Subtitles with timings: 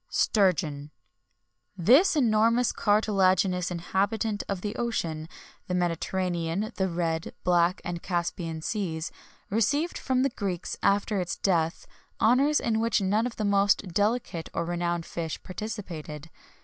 [0.07, 0.91] [XXI 30] STURGEON.
[1.77, 5.29] This enormous cartilaginous inhabitant of the ocean,
[5.67, 9.11] the Mediterranean, the Red, Black, and Caspian Seas,
[9.51, 11.85] received from the Greeks, after its death,
[12.19, 16.31] honours in which none of the most delicate or renowned fish participated.